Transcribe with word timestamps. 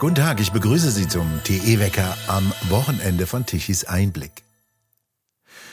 Guten 0.00 0.14
Tag, 0.14 0.40
ich 0.40 0.50
begrüße 0.50 0.90
Sie 0.90 1.08
zum 1.08 1.28
TE-Wecker 1.44 2.16
am 2.26 2.54
Wochenende 2.70 3.26
von 3.26 3.44
Tichys 3.44 3.84
Einblick. 3.84 4.32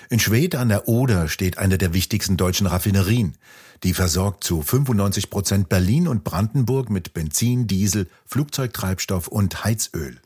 In 0.09 0.19
Schwedt 0.19 0.53
an 0.53 0.67
der 0.67 0.89
Oder 0.89 1.29
steht 1.29 1.57
eine 1.57 1.77
der 1.77 1.93
wichtigsten 1.93 2.35
deutschen 2.35 2.67
Raffinerien. 2.67 3.37
Die 3.83 3.93
versorgt 3.93 4.43
zu 4.43 4.61
95 4.61 5.29
Prozent 5.29 5.69
Berlin 5.69 6.09
und 6.09 6.25
Brandenburg 6.25 6.89
mit 6.89 7.13
Benzin, 7.13 7.67
Diesel, 7.67 8.09
Flugzeugtreibstoff 8.25 9.29
und 9.29 9.63
Heizöl. 9.63 10.19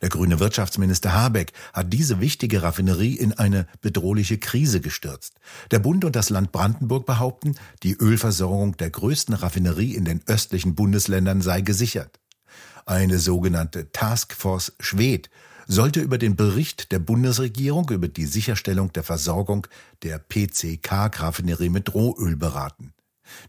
Der 0.00 0.08
grüne 0.08 0.38
Wirtschaftsminister 0.38 1.12
Habeck 1.12 1.52
hat 1.72 1.92
diese 1.92 2.20
wichtige 2.20 2.62
Raffinerie 2.62 3.16
in 3.16 3.32
eine 3.32 3.66
bedrohliche 3.80 4.38
Krise 4.38 4.80
gestürzt. 4.80 5.34
Der 5.72 5.80
Bund 5.80 6.04
und 6.04 6.14
das 6.14 6.30
Land 6.30 6.52
Brandenburg 6.52 7.06
behaupten, 7.06 7.56
die 7.82 7.94
Ölversorgung 7.94 8.76
der 8.76 8.90
größten 8.90 9.34
Raffinerie 9.34 9.96
in 9.96 10.04
den 10.04 10.20
östlichen 10.28 10.76
Bundesländern 10.76 11.42
sei 11.42 11.62
gesichert. 11.62 12.21
Eine 12.86 13.18
sogenannte 13.18 13.92
Taskforce 13.92 14.72
Schwed 14.80 15.30
sollte 15.66 16.00
über 16.00 16.18
den 16.18 16.36
Bericht 16.36 16.92
der 16.92 16.98
Bundesregierung 16.98 17.88
über 17.90 18.08
die 18.08 18.26
Sicherstellung 18.26 18.92
der 18.92 19.02
Versorgung 19.02 19.66
der 20.02 20.18
PCK-Raffinerie 20.18 21.68
mit 21.68 21.94
Rohöl 21.94 22.36
beraten. 22.36 22.92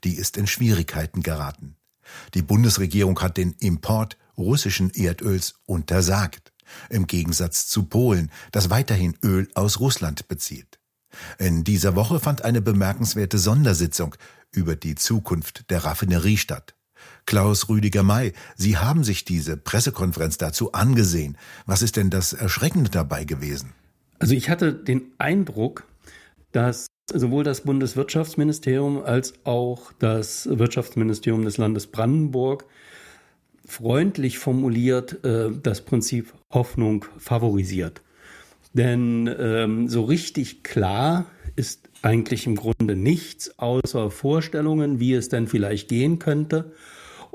Die 0.04 0.16
ist 0.16 0.38
in 0.38 0.48
Schwierigkeiten 0.48 1.24
geraten. 1.24 1.76
Die 2.34 2.42
Bundesregierung 2.42 3.20
hat 3.22 3.38
den 3.38 3.54
Import 3.54 4.18
russischen 4.38 4.90
Erdöls 4.92 5.56
untersagt, 5.66 6.54
im 6.90 7.08
Gegensatz 7.08 7.68
zu 7.68 7.84
Polen, 7.84 8.32
das 8.52 8.70
weiterhin 8.70 9.16
Öl 9.24 9.50
aus 9.54 9.80
Russland 9.80 10.28
bezieht. 10.28 10.80
In 11.38 11.64
dieser 11.64 11.96
Woche 11.96 12.20
fand 12.20 12.44
eine 12.44 12.62
bemerkenswerte 12.62 13.38
Sondersitzung 13.38 14.16
über 14.52 14.76
die 14.76 14.96
Zukunft 14.96 15.70
der 15.70 15.84
Raffinerie 15.84 16.38
statt. 16.38 16.76
Klaus 17.26 17.70
Rüdiger 17.70 18.04
May, 18.04 18.34
Sie 18.56 18.78
haben 18.78 19.04
sich 19.04 19.26
diese 19.26 19.58
Pressekonferenz 19.58 20.38
dazu 20.38 20.74
angesehen. 20.74 21.38
Was 21.66 21.82
ist 21.82 21.98
denn 21.98 22.10
das 22.10 22.34
Erschreckende 22.34 22.90
dabei 22.90 23.24
gewesen? 23.24 23.74
Also 24.20 24.36
ich 24.36 24.50
hatte 24.50 24.74
den 24.74 25.12
Eindruck, 25.18 25.86
dass 26.52 26.88
sowohl 27.12 27.44
das 27.44 27.62
Bundeswirtschaftsministerium 27.62 29.04
als 29.04 29.34
auch 29.44 29.92
das 30.00 30.48
Wirtschaftsministerium 30.50 31.44
des 31.44 31.58
Landes 31.58 31.88
Brandenburg 31.88 32.66
freundlich 33.66 34.40
formuliert 34.40 35.24
äh, 35.26 35.50
das 35.62 35.82
Prinzip 35.82 36.34
Hoffnung 36.52 37.06
favorisiert. 37.18 38.02
Denn 38.74 39.34
ähm, 39.40 39.88
so 39.88 40.04
richtig 40.04 40.64
klar 40.64 41.26
ist 41.56 41.90
eigentlich 42.02 42.48
im 42.48 42.56
Grunde 42.56 42.96
nichts 42.96 43.58
außer 43.60 44.10
Vorstellungen, 44.10 45.00
wie 45.00 45.14
es 45.14 45.30
denn 45.30 45.48
vielleicht 45.48 45.88
gehen 45.90 46.20
könnte. 46.20 46.72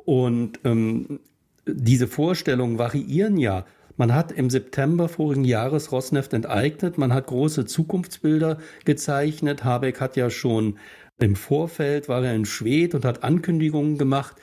Und 0.08 0.60
ähm, 0.64 1.20
diese 1.66 2.06
Vorstellungen 2.06 2.78
variieren 2.78 3.36
ja. 3.36 3.66
Man 3.98 4.14
hat 4.14 4.32
im 4.32 4.48
September 4.48 5.06
vorigen 5.06 5.44
Jahres 5.44 5.92
Rosneft 5.92 6.32
enteignet, 6.32 6.96
man 6.96 7.12
hat 7.12 7.26
große 7.26 7.66
Zukunftsbilder 7.66 8.56
gezeichnet. 8.86 9.64
Habeck 9.64 10.00
hat 10.00 10.16
ja 10.16 10.30
schon 10.30 10.78
im 11.18 11.36
Vorfeld, 11.36 12.08
war 12.08 12.24
er 12.24 12.34
in 12.34 12.46
Schwed 12.46 12.94
und 12.94 13.04
hat 13.04 13.22
Ankündigungen 13.22 13.98
gemacht. 13.98 14.36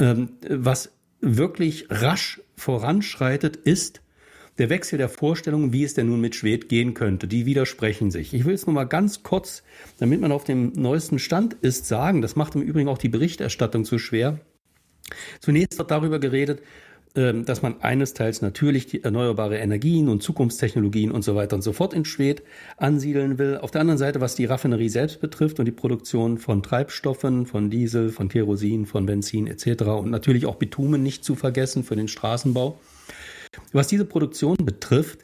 Ähm, 0.00 0.30
was 0.48 0.90
wirklich 1.20 1.86
rasch 1.90 2.42
voranschreitet, 2.56 3.54
ist 3.54 4.02
der 4.58 4.68
Wechsel 4.68 4.98
der 4.98 5.08
Vorstellungen, 5.08 5.72
wie 5.72 5.84
es 5.84 5.94
denn 5.94 6.08
nun 6.08 6.20
mit 6.20 6.34
Schwed 6.34 6.68
gehen 6.68 6.92
könnte. 6.92 7.28
Die 7.28 7.46
widersprechen 7.46 8.10
sich. 8.10 8.34
Ich 8.34 8.46
will 8.46 8.54
es 8.54 8.66
nur 8.66 8.74
mal 8.74 8.82
ganz 8.82 9.22
kurz, 9.22 9.62
damit 10.00 10.20
man 10.20 10.32
auf 10.32 10.42
dem 10.42 10.72
neuesten 10.74 11.20
Stand 11.20 11.54
ist, 11.54 11.86
sagen. 11.86 12.20
Das 12.20 12.34
macht 12.34 12.56
im 12.56 12.62
Übrigen 12.62 12.88
auch 12.88 12.98
die 12.98 13.08
Berichterstattung 13.08 13.84
zu 13.84 14.00
schwer. 14.00 14.40
Zunächst 15.40 15.78
wird 15.78 15.90
darüber 15.90 16.18
geredet, 16.18 16.62
ähm, 17.16 17.44
dass 17.44 17.62
man 17.62 17.80
eines 17.80 18.12
Teils 18.12 18.42
natürlich 18.42 18.86
die 18.86 19.04
erneuerbare 19.04 19.58
Energien 19.58 20.08
und 20.08 20.22
Zukunftstechnologien 20.22 21.12
und 21.12 21.22
so 21.22 21.36
weiter 21.36 21.54
und 21.54 21.62
so 21.62 21.72
fort 21.72 21.94
in 21.94 22.04
Schwed 22.04 22.42
ansiedeln 22.76 23.38
will. 23.38 23.58
Auf 23.58 23.70
der 23.70 23.82
anderen 23.82 23.98
Seite, 23.98 24.20
was 24.20 24.34
die 24.34 24.46
Raffinerie 24.46 24.88
selbst 24.88 25.20
betrifft 25.20 25.60
und 25.60 25.66
die 25.66 25.72
Produktion 25.72 26.38
von 26.38 26.64
Treibstoffen, 26.64 27.46
von 27.46 27.70
Diesel, 27.70 28.08
von 28.08 28.28
Kerosin, 28.28 28.84
von 28.84 29.06
Benzin 29.06 29.46
etc. 29.46 29.84
und 29.84 30.10
natürlich 30.10 30.44
auch 30.46 30.56
Bitumen 30.56 31.04
nicht 31.04 31.24
zu 31.24 31.36
vergessen 31.36 31.84
für 31.84 31.94
den 31.94 32.08
Straßenbau. 32.08 32.80
Was 33.72 33.86
diese 33.86 34.06
Produktion 34.06 34.56
betrifft, 34.56 35.20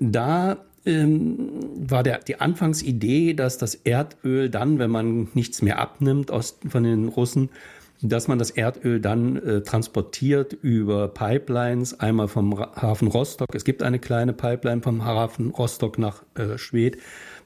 da 0.00 0.64
ähm, 0.86 1.50
war 1.86 2.02
der, 2.02 2.20
die 2.20 2.40
Anfangsidee, 2.40 3.34
dass 3.34 3.58
das 3.58 3.74
Erdöl 3.74 4.48
dann, 4.48 4.78
wenn 4.78 4.90
man 4.90 5.28
nichts 5.34 5.60
mehr 5.60 5.80
abnimmt 5.80 6.30
aus, 6.30 6.58
von 6.66 6.84
den 6.84 7.08
Russen, 7.08 7.50
dass 8.02 8.28
man 8.28 8.38
das 8.38 8.50
Erdöl 8.50 9.00
dann 9.00 9.36
äh, 9.36 9.62
transportiert 9.62 10.52
über 10.52 11.08
Pipelines, 11.08 11.98
einmal 11.98 12.28
vom 12.28 12.58
Hafen 12.58 13.08
Rostock. 13.08 13.54
Es 13.54 13.64
gibt 13.64 13.82
eine 13.82 13.98
kleine 13.98 14.32
Pipeline 14.32 14.82
vom 14.82 15.04
Hafen 15.04 15.50
Rostock 15.50 15.98
nach 15.98 16.22
äh, 16.34 16.58
Schwedt. 16.58 16.98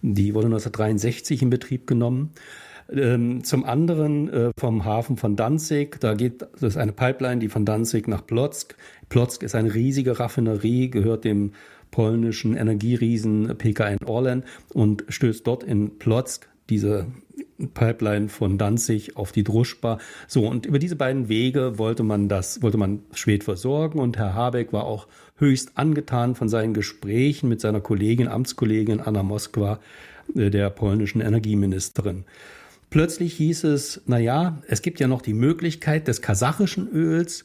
Die 0.03 0.34
wurde 0.34 0.47
1963 0.47 1.43
in 1.43 1.50
Betrieb 1.50 1.87
genommen. 1.87 2.33
Ähm, 2.93 3.44
zum 3.44 3.65
anderen 3.65 4.28
äh, 4.28 4.50
vom 4.59 4.84
Hafen 4.84 5.16
von 5.16 5.37
Danzig, 5.37 6.00
da 6.00 6.15
geht, 6.15 6.43
das 6.43 6.62
ist 6.62 6.77
eine 6.77 6.93
Pipeline, 6.93 7.39
die 7.39 7.49
von 7.49 7.65
Danzig 7.65 8.09
nach 8.09 8.27
Plotzk. 8.27 8.75
Plotzk 9.09 9.43
ist 9.44 9.55
eine 9.55 9.72
riesige 9.72 10.19
Raffinerie, 10.19 10.91
gehört 10.91 11.25
dem 11.25 11.53
polnischen 11.93 12.56
Energieriesen 12.56 13.56
PKN 13.56 13.99
Orlen 14.06 14.44
und 14.72 15.05
stößt 15.09 15.47
dort 15.47 15.62
in 15.62 15.99
Plotzk 15.99 16.49
diese 16.71 17.07
Pipeline 17.75 18.29
von 18.29 18.59
Danzig 18.59 19.17
auf 19.17 19.33
die 19.33 19.45
Druschba. 19.45 19.99
So, 20.27 20.47
und 20.47 20.67
über 20.67 20.79
diese 20.79 20.97
beiden 20.97 21.29
Wege 21.29 21.79
wollte 21.79 22.03
man 22.03 22.29
das, 22.29 22.63
wollte 22.63 22.79
man 22.79 23.01
Schwed 23.13 23.45
versorgen 23.45 23.99
und 23.99 24.17
Herr 24.17 24.35
Habeck 24.35 24.73
war 24.73 24.85
auch 24.85 25.07
höchst 25.37 25.73
angetan 25.77 26.35
von 26.35 26.49
seinen 26.49 26.75
Gesprächen 26.75 27.49
mit 27.49 27.61
seiner 27.61 27.81
Kollegin, 27.81 28.29
Amtskollegin 28.29 29.01
Anna 29.01 29.23
Moskwa, 29.23 29.81
äh, 30.35 30.51
der 30.51 30.71
polnischen 30.71 31.21
Energieministerin. 31.21 32.25
Plötzlich 32.91 33.35
hieß 33.35 33.65
es, 33.65 34.03
na 34.07 34.19
ja, 34.19 34.59
es 34.67 34.83
gibt 34.83 34.99
ja 34.99 35.07
noch 35.07 35.23
die 35.23 35.35
Möglichkeit 35.35 36.09
des 36.09 36.23
kasachischen 36.23 36.91
Öls 36.93 37.45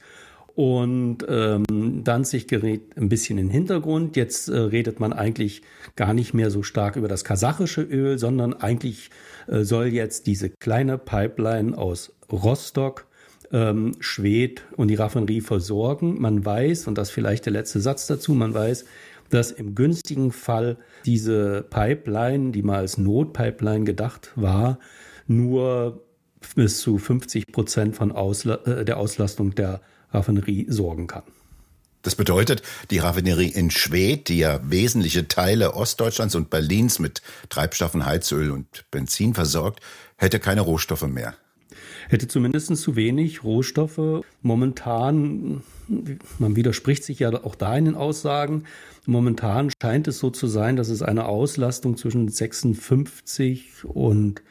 und 0.56 1.18
ähm, 1.28 2.04
Danzig 2.04 2.48
gerät 2.48 2.98
ein 2.98 3.10
bisschen 3.10 3.38
in 3.38 3.48
den 3.48 3.52
Hintergrund. 3.52 4.16
Jetzt 4.16 4.48
äh, 4.48 4.58
redet 4.58 5.00
man 5.00 5.12
eigentlich 5.12 5.62
gar 5.96 6.14
nicht 6.14 6.34
mehr 6.34 6.50
so 6.50 6.64
stark 6.64 6.96
über 6.96 7.10
das 7.10 7.26
kasachische 7.26 7.82
Öl, 7.82 8.18
sondern 8.18 8.54
eigentlich 8.54 9.10
äh, 9.48 9.64
soll 9.64 9.88
jetzt 9.88 10.28
diese 10.28 10.50
kleine 10.50 10.98
Pipeline 10.98 11.78
aus 11.78 12.14
Rostock 12.32 13.06
ähm, 13.52 13.96
Schwed 14.00 14.64
und 14.78 14.88
die 14.88 14.96
Raffinerie 14.96 15.42
versorgen. 15.42 16.22
Man 16.22 16.46
weiß, 16.46 16.88
und 16.88 16.98
das 16.98 17.10
vielleicht 17.10 17.46
der 17.46 17.54
letzte 17.54 17.82
Satz 17.82 18.08
dazu, 18.08 18.34
man 18.34 18.54
weiß, 18.54 18.86
dass 19.30 19.52
im 19.52 19.76
günstigen 19.76 20.32
Fall 20.32 20.78
diese 21.06 21.66
Pipeline, 21.70 22.52
die 22.52 22.64
mal 22.64 22.78
als 22.78 22.98
Notpipeline 22.98 23.84
gedacht 23.84 24.32
war, 24.36 24.80
nur 25.28 26.02
bis 26.56 26.80
zu 26.80 26.98
50 26.98 27.48
Prozent 27.48 27.96
von 27.96 28.12
Ausla 28.12 28.56
äh, 28.66 28.86
der 28.86 28.98
Auslastung 28.98 29.54
der 29.56 29.82
Raffinerie 30.16 30.66
sorgen 30.70 31.08
kann. 31.08 31.24
Das 32.02 32.16
bedeutet, 32.16 32.62
die 32.92 33.00
Raffinerie 33.00 33.50
in 33.50 33.72
Schwedt, 33.72 34.30
die 34.30 34.38
ja 34.38 34.60
wesentliche 34.64 35.28
Teile 35.28 35.74
Ostdeutschlands 35.74 36.36
und 36.36 36.52
Berlins 36.52 37.00
mit 37.00 37.24
Treibstoffen, 37.50 38.06
Heizöl 38.06 38.52
und 38.52 38.86
Benzin 38.92 39.34
versorgt, 39.34 39.80
hätte 40.18 40.40
keine 40.40 40.62
Rohstoffe 40.62 41.08
mehr. 41.08 41.36
Hätte 42.10 42.28
zumindest 42.28 42.76
zu 42.78 42.96
wenig 42.96 43.44
Rohstoffe. 43.44 44.24
Momentan, 44.42 45.62
man 46.40 46.56
widerspricht 46.56 47.04
sich 47.04 47.20
ja 47.20 47.34
auch 47.44 47.56
da 47.56 47.76
in 47.78 47.86
den 47.86 47.96
Aussagen, 47.96 48.64
momentan 49.06 49.72
scheint 49.82 50.08
es 50.08 50.20
so 50.20 50.30
zu 50.30 50.48
sein, 50.48 50.76
dass 50.76 50.90
es 50.90 51.02
eine 51.02 51.26
Auslastung 51.26 51.98
zwischen 51.98 52.28
56 52.30 53.86
und 53.86 54.42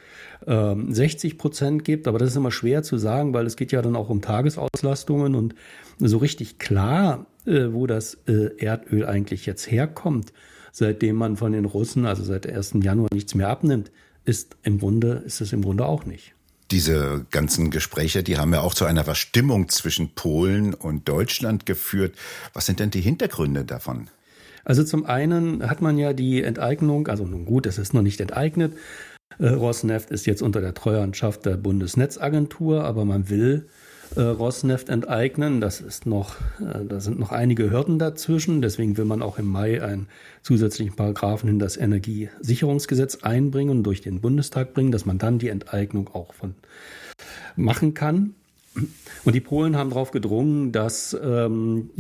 60 0.47 1.33
ähm, 1.33 1.39
Prozent 1.39 1.85
gibt. 1.85 2.07
Aber 2.07 2.19
das 2.19 2.31
ist 2.31 2.37
immer 2.37 2.51
schwer 2.51 2.83
zu 2.83 2.99
sagen, 2.99 3.33
weil 3.35 3.47
es 3.47 3.57
geht 3.57 3.73
ja 3.73 3.83
dann 3.83 3.97
auch 3.97 4.11
um 4.11 4.21
Tagesauslastungen 4.21 5.35
und 5.35 5.55
so 5.99 6.19
richtig 6.19 6.59
klar, 6.59 7.27
äh, 7.47 7.73
wo 7.73 7.87
das 7.87 8.19
äh, 8.27 8.57
Erdöl 8.59 9.07
eigentlich 9.07 9.47
jetzt 9.47 9.71
herkommt, 9.71 10.33
seitdem 10.73 11.17
man 11.17 11.37
von 11.37 11.53
den 11.53 11.65
Russen, 11.65 12.07
also 12.07 12.23
seit 12.23 12.47
1. 12.47 12.75
Januar 12.83 13.09
nichts 13.13 13.35
mehr 13.35 13.49
abnimmt, 13.49 13.91
ist 14.25 14.57
im 14.63 14.79
Grunde, 14.79 15.23
ist 15.27 15.41
es 15.41 15.53
im 15.53 15.63
Grunde 15.63 15.87
auch 15.87 16.05
nicht. 16.07 16.34
Diese 16.75 17.25
ganzen 17.31 17.71
Gespräche, 17.71 18.25
die 18.25 18.37
haben 18.37 18.53
ja 18.53 18.61
auch 18.61 18.75
zu 18.75 18.85
einer 18.85 19.05
Verstimmung 19.05 19.69
zwischen 19.69 20.17
Polen 20.17 20.75
und 20.75 21.09
Deutschland 21.09 21.67
geführt. 21.67 22.17
Was 22.53 22.67
sind 22.67 22.81
denn 22.81 22.91
die 22.91 23.01
Hintergründe 23.01 23.65
davon? 23.65 24.09
Also 24.65 24.83
zum 24.83 25.07
einen 25.07 25.71
hat 25.71 25.83
man 25.83 25.99
ja 25.99 26.13
die 26.13 26.43
Enteignung, 26.43 27.07
also 27.07 27.25
nun 27.27 27.45
gut, 27.45 27.67
es 27.67 27.79
ist 27.79 27.95
noch 27.95 28.03
nicht 28.03 28.21
enteignet, 28.21 28.75
äh, 29.39 29.51
Rosneft 29.51 30.11
ist 30.11 30.27
jetzt 30.27 30.43
unter 30.43 30.61
der 30.61 30.75
Treuhandschaft 30.75 31.47
der 31.47 31.57
Bundesnetzagentur, 31.57 32.83
aber 32.83 33.05
man 33.05 33.31
will 33.31 33.69
äh, 34.17 34.21
Rosneft 34.21 34.89
enteignen. 34.89 35.61
Das 35.61 35.81
ist 35.81 36.07
noch, 36.07 36.37
äh, 36.61 36.85
da 36.89 37.01
sind 37.01 37.19
noch 37.19 37.33
einige 37.33 37.71
Hürden 37.71 37.99
dazwischen. 37.99 38.63
Deswegen 38.63 38.97
will 38.97 39.05
man 39.05 39.23
auch 39.23 39.39
im 39.39 39.47
Mai 39.47 39.83
einen 39.83 40.09
zusätzlichen 40.43 40.95
Paragraphen 40.95 41.49
in 41.49 41.59
das 41.59 41.77
Energiesicherungsgesetz 41.77 43.23
einbringen 43.23 43.71
und 43.71 43.83
durch 43.83 44.01
den 44.01 44.21
Bundestag 44.21 44.75
bringen, 44.75 44.93
dass 44.93 45.07
man 45.07 45.19
dann 45.19 45.39
die 45.39 45.49
Enteignung 45.49 46.09
auch 46.09 46.35
von 46.35 46.55
machen 47.57 47.95
kann. 47.95 48.35
Und 49.25 49.35
die 49.35 49.41
Polen 49.41 49.77
haben 49.77 49.91
darauf 49.91 50.11
gedrungen, 50.11 50.73
dass 50.73 51.17
ähm, 51.23 51.91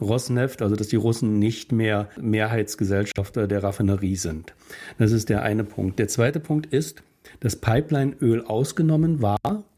Rosneft, 0.00 0.62
also 0.62 0.76
dass 0.76 0.88
die 0.88 0.96
Russen 0.96 1.38
nicht 1.38 1.72
mehr 1.72 2.08
Mehrheitsgesellschafter 2.18 3.46
der 3.46 3.62
Raffinerie 3.62 4.16
sind. 4.16 4.54
Das 4.98 5.12
ist 5.12 5.28
der 5.28 5.42
eine 5.42 5.64
Punkt. 5.64 5.98
Der 5.98 6.08
zweite 6.08 6.40
Punkt 6.40 6.66
ist, 6.66 7.02
dass 7.40 7.56
Pipelineöl 7.56 8.44
ausgenommen 8.44 9.20
war 9.20 9.36
äh, 9.44 9.71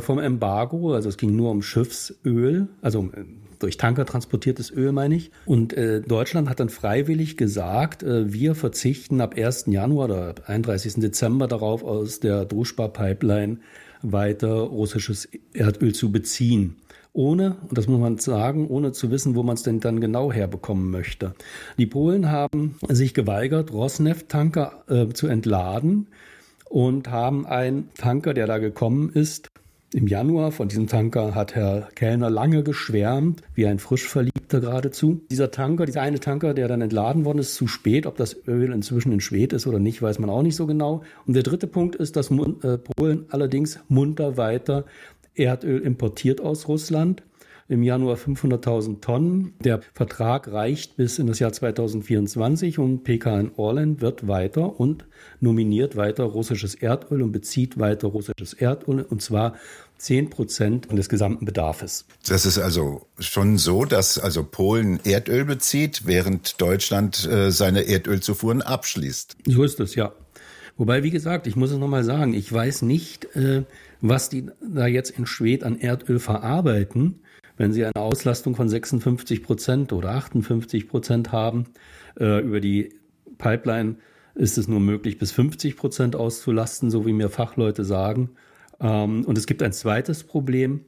vom 0.00 0.18
Embargo. 0.18 0.94
Also 0.94 1.08
es 1.08 1.16
ging 1.16 1.36
nur 1.36 1.50
um 1.50 1.62
Schiffsöl, 1.62 2.68
also 2.82 3.10
äh, 3.14 3.24
durch 3.58 3.76
Tanker 3.76 4.04
transportiertes 4.04 4.70
Öl 4.70 4.92
meine 4.92 5.14
ich. 5.14 5.30
Und 5.46 5.72
äh, 5.72 6.00
Deutschland 6.00 6.48
hat 6.48 6.60
dann 6.60 6.68
freiwillig 6.68 7.36
gesagt, 7.36 8.02
äh, 8.02 8.32
wir 8.32 8.54
verzichten 8.54 9.20
ab 9.20 9.34
1. 9.36 9.66
Januar 9.68 10.06
oder 10.06 10.34
31. 10.46 10.94
Dezember 10.94 11.46
darauf, 11.46 11.82
aus 11.82 12.20
der 12.20 12.44
Druschba-Pipeline 12.44 13.58
weiter 14.02 14.52
russisches 14.52 15.28
Erdöl 15.54 15.94
zu 15.94 16.12
beziehen 16.12 16.76
ohne, 17.14 17.56
und 17.68 17.78
das 17.78 17.86
muss 17.86 18.00
man 18.00 18.18
sagen, 18.18 18.66
ohne 18.66 18.90
zu 18.90 19.10
wissen, 19.12 19.36
wo 19.36 19.44
man 19.44 19.54
es 19.54 19.62
denn 19.62 19.78
dann 19.78 20.00
genau 20.00 20.32
herbekommen 20.32 20.90
möchte. 20.90 21.34
Die 21.78 21.86
Polen 21.86 22.28
haben 22.28 22.74
sich 22.88 23.14
geweigert, 23.14 23.72
Rosneft-Tanker 23.72 24.82
äh, 24.88 25.08
zu 25.12 25.28
entladen 25.28 26.08
und 26.68 27.10
haben 27.10 27.46
einen 27.46 27.88
Tanker, 27.94 28.34
der 28.34 28.48
da 28.48 28.58
gekommen 28.58 29.10
ist, 29.10 29.48
im 29.94 30.06
Januar. 30.06 30.52
Von 30.52 30.68
diesem 30.68 30.86
Tanker 30.86 31.34
hat 31.34 31.54
Herr 31.54 31.88
Kellner 31.94 32.28
lange 32.28 32.62
geschwärmt, 32.62 33.42
wie 33.54 33.66
ein 33.66 33.78
Frischverliebter 33.78 34.60
geradezu. 34.60 35.20
Dieser 35.30 35.50
Tanker, 35.50 35.86
dieser 35.86 36.02
eine 36.02 36.20
Tanker, 36.20 36.52
der 36.52 36.68
dann 36.68 36.80
entladen 36.80 37.24
worden 37.24 37.38
ist, 37.38 37.54
zu 37.54 37.66
spät. 37.66 38.06
Ob 38.06 38.16
das 38.16 38.36
Öl 38.46 38.72
inzwischen 38.72 39.12
in 39.12 39.20
Schwed 39.20 39.52
ist 39.52 39.66
oder 39.66 39.78
nicht, 39.78 40.02
weiß 40.02 40.18
man 40.18 40.30
auch 40.30 40.42
nicht 40.42 40.56
so 40.56 40.66
genau. 40.66 41.02
Und 41.26 41.34
der 41.34 41.42
dritte 41.42 41.66
Punkt 41.66 41.96
ist, 41.96 42.16
dass 42.16 42.30
äh, 42.30 42.78
Polen 42.78 43.26
allerdings 43.30 43.78
munter 43.88 44.36
weiter 44.36 44.84
Erdöl 45.34 45.80
importiert 45.80 46.40
aus 46.40 46.68
Russland 46.68 47.22
im 47.68 47.82
Januar 47.82 48.16
500.000 48.16 49.00
Tonnen. 49.00 49.54
Der 49.60 49.80
Vertrag 49.94 50.52
reicht 50.52 50.96
bis 50.96 51.18
in 51.18 51.26
das 51.26 51.38
Jahr 51.38 51.52
2024 51.52 52.78
und 52.78 53.04
PKN 53.04 53.52
Orlen 53.56 54.00
wird 54.00 54.28
weiter 54.28 54.78
und 54.78 55.06
nominiert 55.40 55.96
weiter 55.96 56.24
russisches 56.24 56.74
Erdöl 56.74 57.22
und 57.22 57.32
bezieht 57.32 57.78
weiter 57.78 58.08
russisches 58.08 58.52
Erdöl 58.52 59.02
und 59.02 59.22
zwar 59.22 59.54
10 59.98 60.30
Prozent 60.30 60.92
des 60.92 61.08
gesamten 61.08 61.46
Bedarfs. 61.46 62.04
Das 62.26 62.44
ist 62.44 62.58
also 62.58 63.06
schon 63.18 63.58
so, 63.58 63.84
dass 63.84 64.18
also 64.18 64.44
Polen 64.44 65.00
Erdöl 65.04 65.44
bezieht, 65.44 66.02
während 66.04 66.60
Deutschland 66.60 67.26
äh, 67.26 67.50
seine 67.50 67.82
Erdölzufuhren 67.82 68.60
abschließt. 68.60 69.36
So 69.46 69.62
ist 69.62 69.80
es, 69.80 69.94
ja. 69.94 70.12
Wobei, 70.76 71.04
wie 71.04 71.10
gesagt, 71.10 71.46
ich 71.46 71.54
muss 71.54 71.70
es 71.70 71.78
nochmal 71.78 72.02
sagen, 72.02 72.34
ich 72.34 72.52
weiß 72.52 72.82
nicht, 72.82 73.36
äh, 73.36 73.62
was 74.00 74.28
die 74.28 74.46
da 74.60 74.86
jetzt 74.86 75.10
in 75.10 75.24
Schwed 75.24 75.62
an 75.62 75.78
Erdöl 75.78 76.18
verarbeiten 76.18 77.20
wenn 77.56 77.72
Sie 77.72 77.84
eine 77.84 77.96
Auslastung 77.96 78.54
von 78.56 78.68
56 78.68 79.42
Prozent 79.42 79.92
oder 79.92 80.10
58 80.10 80.88
Prozent 80.88 81.32
haben, 81.32 81.66
äh, 82.18 82.40
über 82.40 82.60
die 82.60 82.94
Pipeline 83.38 83.96
ist 84.34 84.58
es 84.58 84.68
nur 84.68 84.80
möglich, 84.80 85.18
bis 85.18 85.32
50 85.32 85.76
Prozent 85.76 86.16
auszulasten, 86.16 86.90
so 86.90 87.06
wie 87.06 87.12
mir 87.12 87.28
Fachleute 87.28 87.84
sagen. 87.84 88.30
Ähm, 88.80 89.24
und 89.24 89.38
es 89.38 89.46
gibt 89.46 89.62
ein 89.62 89.72
zweites 89.72 90.24
Problem 90.24 90.84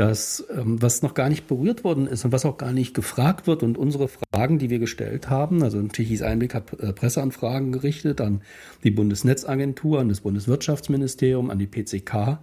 das, 0.00 0.42
ähm, 0.56 0.80
was 0.80 1.02
noch 1.02 1.12
gar 1.12 1.28
nicht 1.28 1.46
berührt 1.46 1.84
worden 1.84 2.06
ist 2.06 2.24
und 2.24 2.32
was 2.32 2.46
auch 2.46 2.56
gar 2.56 2.72
nicht 2.72 2.94
gefragt 2.94 3.46
wird. 3.46 3.62
Und 3.62 3.76
unsere 3.76 4.08
Fragen, 4.08 4.58
die 4.58 4.70
wir 4.70 4.78
gestellt 4.78 5.28
haben, 5.28 5.62
also 5.62 5.80
Tichys 5.82 6.22
Einblick 6.22 6.54
hat 6.54 6.72
äh, 6.80 6.94
Presseanfragen 6.94 7.70
gerichtet 7.70 8.22
an 8.22 8.40
die 8.82 8.90
Bundesnetzagentur, 8.90 10.00
an 10.00 10.08
das 10.08 10.22
Bundeswirtschaftsministerium, 10.22 11.50
an 11.50 11.58
die 11.58 11.66
PCK 11.66 12.38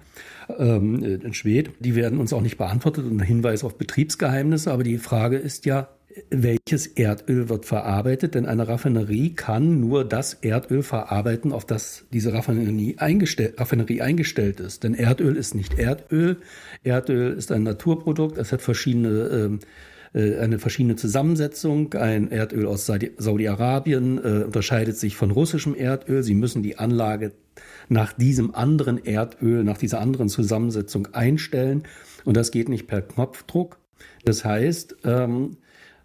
ähm, 0.55 1.03
in 1.03 1.33
Schwed. 1.33 1.71
Die 1.79 1.95
werden 1.95 2.19
uns 2.19 2.31
auch 2.31 2.41
nicht 2.41 2.59
beantwortet 2.59 3.05
und 3.05 3.19
ein 3.19 3.25
Hinweis 3.25 3.63
auf 3.63 3.75
Betriebsgeheimnisse. 3.79 4.71
Aber 4.71 4.83
die 4.83 4.99
Frage 4.99 5.37
ist 5.37 5.65
ja, 5.65 5.89
welches 6.29 6.87
Erdöl 6.87 7.49
wird 7.49 7.65
verarbeitet, 7.65 8.35
denn 8.35 8.45
eine 8.45 8.67
Raffinerie 8.67 9.33
kann 9.33 9.79
nur 9.79 10.05
das 10.05 10.33
Erdöl 10.33 10.81
verarbeiten, 10.81 11.51
auf 11.51 11.65
das 11.65 12.05
diese 12.11 12.33
Raffinerie, 12.33 12.95
eingestell 12.97 13.53
Raffinerie 13.57 14.01
eingestellt 14.01 14.59
ist. 14.59 14.83
Denn 14.83 14.93
Erdöl 14.93 15.35
ist 15.35 15.53
nicht 15.53 15.77
Erdöl. 15.77 16.37
Erdöl 16.83 17.33
ist 17.33 17.51
ein 17.51 17.63
Naturprodukt. 17.63 18.37
Es 18.37 18.51
hat 18.51 18.61
verschiedene 18.61 19.59
äh, 20.13 20.19
äh 20.19 20.39
eine 20.39 20.59
verschiedene 20.59 20.95
Zusammensetzung. 20.95 21.93
Ein 21.93 22.31
Erdöl 22.31 22.65
aus 22.65 22.85
Saudi-Arabien 22.85 24.17
äh, 24.17 24.43
unterscheidet 24.45 24.97
sich 24.97 25.15
von 25.17 25.31
russischem 25.31 25.75
Erdöl. 25.75 26.23
Sie 26.23 26.35
müssen 26.35 26.63
die 26.63 26.77
Anlage 26.77 27.33
nach 27.89 28.13
diesem 28.13 28.55
anderen 28.55 29.03
Erdöl, 29.03 29.63
nach 29.63 29.77
dieser 29.77 29.99
anderen 29.99 30.29
Zusammensetzung 30.29 31.07
einstellen. 31.13 31.83
Und 32.25 32.37
das 32.37 32.51
geht 32.51 32.69
nicht 32.69 32.87
per 32.87 33.01
Knopfdruck. 33.01 33.77
Das 34.25 34.43
heißt, 34.43 34.97
ähm, 35.05 35.57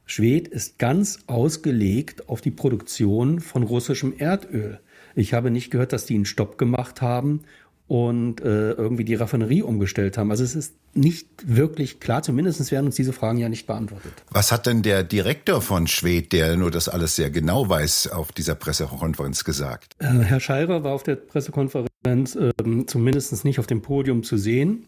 Schwed 0.05 0.49
ist 0.49 0.79
ganz 0.79 1.21
ausgelegt 1.27 2.29
auf 2.29 2.41
die 2.41 2.51
Produktion 2.51 3.41
von 3.41 3.63
russischem 3.63 4.15
Erdöl. 4.17 4.81
Ich 5.15 5.35
habe 5.35 5.51
nicht 5.51 5.71
gehört, 5.71 5.93
dass 5.93 6.07
die 6.07 6.15
einen 6.15 6.25
Stopp 6.25 6.59
gemacht 6.59 7.03
haben 7.03 7.43
und 7.89 8.41
äh, 8.41 8.73
irgendwie 8.73 9.05
die 9.05 9.15
Raffinerie 9.15 9.63
umgestellt 9.63 10.17
haben. 10.17 10.31
Also 10.31 10.45
es 10.45 10.55
ist 10.55 10.75
nicht 10.95 11.29
wirklich 11.45 12.01
klar, 12.01 12.23
zumindest 12.23 12.71
werden 12.71 12.87
uns 12.87 12.97
diese 12.97 13.13
Fragen 13.13 13.39
ja 13.39 13.49
nicht 13.49 13.67
beantwortet. 13.67 14.13
Was 14.31 14.53
hat 14.53 14.67
denn 14.67 14.83
der 14.83 15.03
Direktor 15.05 15.61
von 15.61 15.87
Schwed, 15.87 16.33
der 16.33 16.57
nur 16.57 16.71
das 16.71 16.89
alles 16.89 17.17
sehr 17.17 17.31
genau 17.31 17.69
weiß, 17.69 18.09
auf 18.09 18.33
dieser 18.33 18.55
Pressekonferenz 18.55 19.45
gesagt? 19.45 19.95
Äh, 19.99 20.07
Herr 20.07 20.41
Scheirer 20.41 20.85
war 20.85 20.93
auf 20.93 21.03
der 21.03 21.17
Pressekonferenz 21.17 22.35
äh, 22.35 22.53
zumindest 22.87 23.45
nicht 23.45 23.59
auf 23.59 23.67
dem 23.67 23.83
Podium 23.83 24.23
zu 24.23 24.39
sehen. 24.39 24.87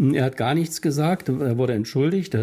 Er 0.00 0.24
hat 0.24 0.36
gar 0.36 0.54
nichts 0.54 0.80
gesagt, 0.80 1.28
er 1.28 1.58
wurde 1.58 1.72
entschuldigt. 1.72 2.36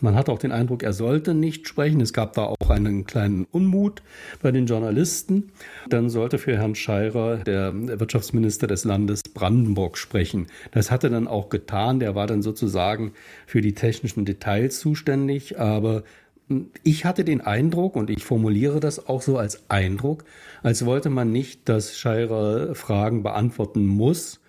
Man 0.00 0.16
hat 0.16 0.28
auch 0.28 0.40
den 0.40 0.50
Eindruck, 0.50 0.82
er 0.82 0.92
sollte 0.92 1.34
nicht 1.34 1.68
sprechen. 1.68 2.00
Es 2.00 2.12
gab 2.12 2.32
da 2.32 2.44
auch 2.44 2.68
einen 2.68 3.06
kleinen 3.06 3.46
Unmut 3.52 4.02
bei 4.42 4.50
den 4.50 4.66
Journalisten. 4.66 5.52
Dann 5.88 6.10
sollte 6.10 6.38
für 6.38 6.56
Herrn 6.56 6.74
Scheirer 6.74 7.36
der 7.36 7.72
Wirtschaftsminister 8.00 8.66
des 8.66 8.84
Landes 8.84 9.22
Brandenburg 9.22 9.98
sprechen. 9.98 10.48
Das 10.72 10.90
hat 10.90 11.04
er 11.04 11.10
dann 11.10 11.28
auch 11.28 11.48
getan. 11.48 12.00
Der 12.00 12.16
war 12.16 12.26
dann 12.26 12.42
sozusagen 12.42 13.12
für 13.46 13.60
die 13.60 13.74
technischen 13.74 14.24
Details 14.24 14.80
zuständig. 14.80 15.60
Aber 15.60 16.02
ich 16.82 17.04
hatte 17.04 17.24
den 17.24 17.40
Eindruck, 17.40 17.94
und 17.94 18.10
ich 18.10 18.24
formuliere 18.24 18.80
das 18.80 19.06
auch 19.08 19.22
so 19.22 19.38
als 19.38 19.70
Eindruck, 19.70 20.24
als 20.64 20.84
wollte 20.84 21.10
man 21.10 21.30
nicht, 21.30 21.68
dass 21.68 21.96
Scheirer 21.96 22.74
Fragen 22.74 23.22
beantworten 23.22 23.86
muss, 23.86 24.40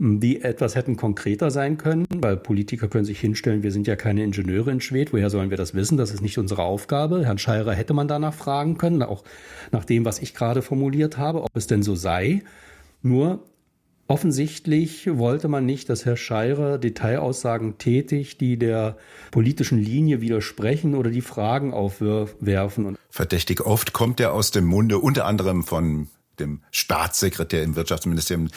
die 0.00 0.40
etwas 0.40 0.76
hätten 0.76 0.96
konkreter 0.96 1.50
sein 1.50 1.76
können, 1.76 2.06
weil 2.16 2.38
Politiker 2.38 2.88
können 2.88 3.04
sich 3.04 3.20
hinstellen, 3.20 3.62
wir 3.62 3.70
sind 3.70 3.86
ja 3.86 3.96
keine 3.96 4.24
Ingenieure 4.24 4.70
in 4.70 4.80
Schwed, 4.80 5.12
woher 5.12 5.28
sollen 5.28 5.50
wir 5.50 5.58
das 5.58 5.74
wissen? 5.74 5.98
Das 5.98 6.10
ist 6.10 6.22
nicht 6.22 6.38
unsere 6.38 6.62
Aufgabe. 6.62 7.26
Herrn 7.26 7.36
Scheirer 7.36 7.74
hätte 7.74 7.92
man 7.92 8.08
danach 8.08 8.32
fragen 8.32 8.78
können, 8.78 9.02
auch 9.02 9.24
nach 9.72 9.84
dem, 9.84 10.06
was 10.06 10.18
ich 10.18 10.32
gerade 10.32 10.62
formuliert 10.62 11.18
habe, 11.18 11.42
ob 11.42 11.54
es 11.54 11.66
denn 11.66 11.82
so 11.82 11.94
sei. 11.96 12.42
Nur 13.02 13.44
offensichtlich 14.06 15.06
wollte 15.18 15.48
man 15.48 15.66
nicht, 15.66 15.90
dass 15.90 16.06
Herr 16.06 16.16
Scheirer 16.16 16.78
Detailaussagen 16.78 17.76
tätigt, 17.76 18.40
die 18.40 18.58
der 18.58 18.96
politischen 19.30 19.78
Linie 19.78 20.22
widersprechen 20.22 20.94
oder 20.94 21.10
die 21.10 21.20
Fragen 21.20 21.74
aufwerfen. 21.74 22.96
Verdächtig 23.10 23.60
oft 23.60 23.92
kommt 23.92 24.18
er 24.18 24.32
aus 24.32 24.50
dem 24.50 24.64
Munde 24.64 24.98
unter 24.98 25.26
anderem 25.26 25.62
von 25.62 26.08
dem 26.38 26.62
Staatssekretär 26.70 27.62
im 27.62 27.76
Wirtschaftsministerium 27.76 28.48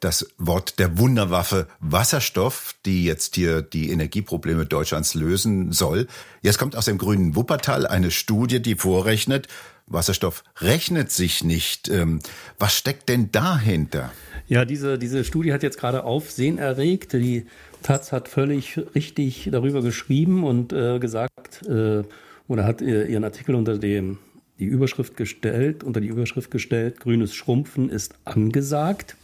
das 0.00 0.28
Wort 0.38 0.78
der 0.78 0.98
Wunderwaffe 0.98 1.68
Wasserstoff, 1.80 2.74
die 2.86 3.04
jetzt 3.04 3.34
hier 3.34 3.62
die 3.62 3.90
Energieprobleme 3.90 4.66
Deutschlands 4.66 5.14
lösen 5.14 5.72
soll. 5.72 6.06
Jetzt 6.42 6.58
kommt 6.58 6.76
aus 6.76 6.86
dem 6.86 6.98
grünen 6.98 7.36
Wuppertal 7.36 7.86
eine 7.86 8.10
Studie, 8.10 8.60
die 8.60 8.74
vorrechnet, 8.74 9.48
Wasserstoff 9.86 10.44
rechnet 10.60 11.10
sich 11.10 11.44
nicht. 11.44 11.88
Ähm, 11.88 12.20
was 12.58 12.76
steckt 12.76 13.08
denn 13.08 13.32
dahinter? 13.32 14.12
Ja, 14.46 14.64
diese, 14.64 14.98
diese 14.98 15.24
Studie 15.24 15.52
hat 15.52 15.62
jetzt 15.62 15.78
gerade 15.78 16.04
Aufsehen 16.04 16.58
erregt. 16.58 17.12
Die 17.12 17.46
Taz 17.82 18.12
hat 18.12 18.28
völlig 18.28 18.80
richtig 18.94 19.48
darüber 19.50 19.82
geschrieben 19.82 20.44
und 20.44 20.72
äh, 20.72 20.98
gesagt, 20.98 21.62
äh, 21.68 22.04
oder 22.48 22.64
hat 22.64 22.80
ihren 22.80 23.24
Artikel 23.24 23.54
unter 23.54 23.78
dem 23.78 24.18
die 24.58 24.66
Überschrift 24.66 25.16
gestellt, 25.16 25.82
unter 25.84 26.00
die 26.00 26.08
Überschrift 26.08 26.50
gestellt, 26.50 27.00
grünes 27.00 27.34
Schrumpfen 27.34 27.88
ist 27.88 28.14
angesagt. 28.24 29.16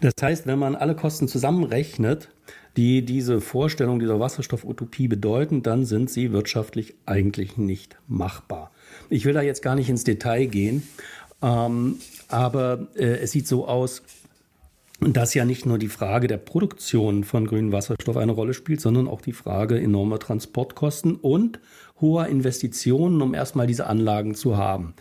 Das 0.00 0.14
heißt, 0.20 0.46
wenn 0.46 0.58
man 0.58 0.74
alle 0.74 0.94
Kosten 0.94 1.28
zusammenrechnet, 1.28 2.28
die 2.76 3.02
diese 3.02 3.40
Vorstellung 3.40 3.98
dieser 3.98 4.20
Wasserstoffutopie 4.20 5.08
bedeuten, 5.08 5.62
dann 5.62 5.86
sind 5.86 6.10
sie 6.10 6.32
wirtschaftlich 6.32 6.94
eigentlich 7.06 7.56
nicht 7.56 7.96
machbar. 8.06 8.70
Ich 9.08 9.24
will 9.24 9.32
da 9.32 9.42
jetzt 9.42 9.62
gar 9.62 9.74
nicht 9.74 9.88
ins 9.88 10.04
Detail 10.04 10.46
gehen, 10.46 10.82
ähm, 11.42 11.96
aber 12.28 12.88
äh, 12.96 13.18
es 13.18 13.32
sieht 13.32 13.48
so 13.48 13.66
aus, 13.66 14.02
dass 15.00 15.34
ja 15.34 15.44
nicht 15.44 15.66
nur 15.66 15.78
die 15.78 15.88
Frage 15.88 16.26
der 16.26 16.38
Produktion 16.38 17.24
von 17.24 17.46
grünem 17.46 17.72
Wasserstoff 17.72 18.16
eine 18.16 18.32
Rolle 18.32 18.54
spielt, 18.54 18.80
sondern 18.80 19.08
auch 19.08 19.20
die 19.20 19.34
Frage 19.34 19.78
enormer 19.78 20.18
Transportkosten 20.18 21.16
und 21.16 21.60
hoher 22.00 22.26
Investitionen, 22.26 23.20
um 23.20 23.34
erstmal 23.34 23.66
diese 23.66 23.86
Anlagen 23.86 24.34
zu 24.34 24.56
haben. 24.56 24.94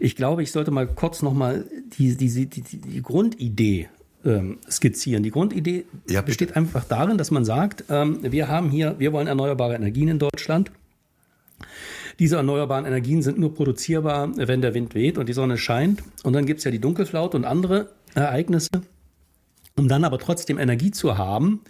Ich 0.00 0.16
glaube, 0.16 0.42
ich 0.42 0.52
sollte 0.52 0.70
mal 0.70 0.86
kurz 0.86 1.22
nochmal 1.22 1.64
die, 1.96 2.16
die, 2.16 2.46
die, 2.46 2.62
die 2.62 3.02
Grundidee 3.02 3.88
ähm, 4.26 4.58
skizzieren. 4.70 5.22
Die 5.22 5.30
Grundidee 5.30 5.84
ja, 6.08 6.20
besteht 6.20 6.56
einfach 6.56 6.84
darin, 6.84 7.18
dass 7.18 7.30
man 7.30 7.44
sagt, 7.44 7.84
ähm, 7.88 8.18
wir 8.22 8.48
haben 8.48 8.70
hier, 8.70 8.96
wir 8.98 9.12
wollen 9.12 9.26
erneuerbare 9.26 9.74
Energien 9.74 10.08
in 10.08 10.18
Deutschland. 10.18 10.70
Diese 12.18 12.36
erneuerbaren 12.36 12.86
Energien 12.86 13.22
sind 13.22 13.38
nur 13.38 13.54
produzierbar, 13.54 14.30
wenn 14.36 14.62
der 14.62 14.72
Wind 14.74 14.94
weht 14.94 15.18
und 15.18 15.28
die 15.28 15.34
Sonne 15.34 15.58
scheint. 15.58 16.02
Und 16.22 16.32
dann 16.32 16.46
gibt 16.46 16.58
es 16.58 16.64
ja 16.64 16.70
die 16.70 16.78
Dunkelflaute 16.78 17.36
und 17.36 17.44
andere 17.44 17.90
Ereignisse. 18.14 18.70
Um 19.76 19.88
dann 19.88 20.04
aber 20.04 20.18
trotzdem 20.18 20.58
Energie 20.58 20.90
zu 20.90 21.18
haben, 21.18 21.60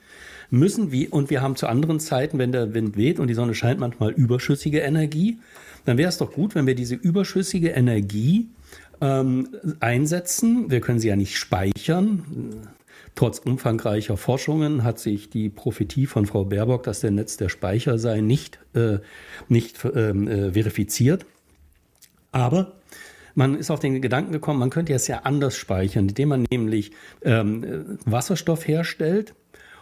müssen 0.51 0.93
wir, 0.93 1.13
und 1.13 1.31
wir 1.31 1.43
haben 1.43 1.57
zu 1.57 1.67
anderen 1.67 1.99
Zeiten, 1.99 2.39
wenn 2.39 2.53
der 2.53 2.75
Wind 2.75 2.97
weht 2.97 3.19
und 3.19 3.27
die 3.27 3.35
Sonne 3.35 3.55
scheint, 3.55 3.81
manchmal 3.81 4.13
überschüssige 4.13 4.79
Energie, 4.79 5.39
dann 5.85 5.99
wäre 5.99 6.09
es 6.09 6.19
doch 6.19 6.33
gut, 6.33 6.55
wenn 6.55 6.67
wir 6.67 6.77
diese 6.77 6.95
überschüssige 6.95 7.71
Energie 7.71 8.49
ähm, 9.00 9.49
einsetzen. 9.81 10.71
Wir 10.71 10.81
können 10.81 10.99
sie 10.99 11.09
ja 11.09 11.17
nicht 11.17 11.37
speichern. 11.37 12.69
Trotz 13.15 13.38
umfangreicher 13.38 14.17
Forschungen 14.17 14.85
hat 14.85 14.99
sich 14.99 15.31
die 15.31 15.49
Prophetie 15.49 16.07
von 16.07 16.26
Frau 16.26 16.45
Baerbock, 16.45 16.83
dass 16.83 17.00
der 17.00 17.11
Netz 17.11 17.37
der 17.38 17.49
Speicher 17.49 17.99
sei, 17.99 18.21
nicht, 18.21 18.59
äh, 18.75 18.99
nicht 19.49 19.83
ähm, 19.95 20.29
äh, 20.29 20.53
verifiziert. 20.53 21.25
Aber 22.31 22.73
man 23.35 23.57
ist 23.57 23.71
auf 23.71 23.81
den 23.81 24.03
Gedanken 24.03 24.33
gekommen, 24.33 24.59
man 24.59 24.71
könnte 24.71 24.93
es 24.93 25.09
ja 25.09 25.21
anders 25.25 25.57
speichern, 25.57 26.09
indem 26.09 26.29
man 26.29 26.47
nämlich 26.50 26.93
ähm, 27.23 27.99
Wasserstoff 28.05 28.69
herstellt 28.69 29.35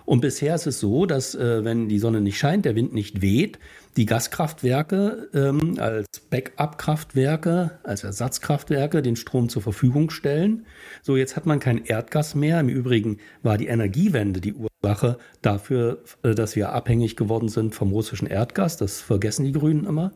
und 0.06 0.20
bisher 0.20 0.54
ist 0.54 0.66
es 0.66 0.80
so, 0.80 1.06
dass 1.06 1.34
äh, 1.34 1.64
wenn 1.64 1.88
die 1.88 1.99
Sonne 1.99 2.20
nicht 2.20 2.38
scheint, 2.38 2.64
der 2.64 2.76
Wind 2.76 2.92
nicht 2.92 3.23
weht, 3.23 3.58
die 3.96 4.04
Gaskraftwerke 4.04 5.28
ähm, 5.32 5.76
als 5.78 6.20
Backup-Kraftwerke, 6.28 7.78
als 7.84 8.04
Ersatzkraftwerke 8.04 9.00
den 9.00 9.16
Strom 9.16 9.49
zur 9.49 9.62
Verfügung 9.62 10.11
stellen. 10.11 10.66
So, 11.02 11.16
jetzt 11.16 11.37
hat 11.37 11.46
man 11.46 11.58
kein 11.58 11.84
Erdgas 11.84 12.34
mehr. 12.34 12.61
Im 12.61 12.68
Übrigen 12.68 13.18
war 13.42 13.56
die 13.56 13.68
Energiewende 13.68 14.40
die 14.40 14.54
Ursache 14.54 15.18
dafür, 15.40 16.02
äh, 16.23 16.34
dass 16.34 16.54
wir 16.54 16.73
abhängig 16.73 17.16
geworden 17.16 17.49
sind 17.49 17.75
vom 17.75 17.92
russischen 17.92 18.26
Erdgas. 18.26 18.76
Das 18.76 19.00
vergessen 19.00 19.44
die 19.44 19.52
Grünen 19.52 19.87
immer. 19.87 20.12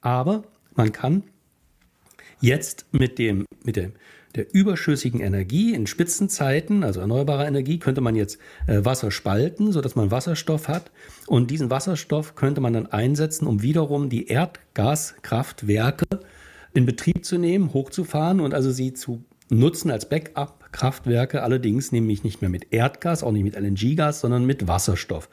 Aber 0.00 0.44
man 0.74 0.92
kann 0.92 1.24
jetzt 2.40 2.86
mit 2.92 3.18
dem, 3.18 3.44
mit 3.64 3.76
dem 3.76 3.92
der 4.34 4.52
überschüssigen 4.54 5.20
Energie 5.20 5.74
in 5.74 5.86
Spitzenzeiten, 5.86 6.84
also 6.84 7.00
erneuerbare 7.00 7.46
Energie, 7.46 7.78
könnte 7.78 8.00
man 8.00 8.14
jetzt 8.14 8.38
äh, 8.66 8.84
Wasser 8.84 9.10
spalten, 9.10 9.72
sodass 9.72 9.96
man 9.96 10.10
Wasserstoff 10.10 10.68
hat. 10.68 10.90
Und 11.26 11.50
diesen 11.50 11.70
Wasserstoff 11.70 12.34
könnte 12.34 12.60
man 12.60 12.72
dann 12.72 12.86
einsetzen, 12.86 13.46
um 13.46 13.62
wiederum 13.62 14.10
die 14.10 14.28
Erdgaskraftwerke 14.28 16.06
in 16.74 16.86
Betrieb 16.86 17.24
zu 17.24 17.38
nehmen, 17.38 17.72
hochzufahren 17.72 18.40
und 18.40 18.54
also 18.54 18.70
sie 18.70 18.92
zu 18.92 19.24
nutzen 19.50 19.90
als 19.90 20.08
Backup-Kraftwerke, 20.08 21.42
allerdings 21.42 21.92
nämlich 21.92 22.22
nicht 22.22 22.42
mehr 22.42 22.50
mit 22.50 22.72
Erdgas, 22.72 23.22
auch 23.22 23.32
nicht 23.32 23.44
mit 23.44 23.56
LNG-Gas, 23.56 24.20
sondern 24.20 24.44
mit 24.44 24.68
Wasserstoff. 24.68 25.28